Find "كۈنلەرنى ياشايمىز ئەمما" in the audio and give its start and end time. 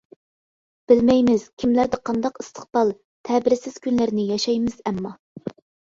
3.87-5.13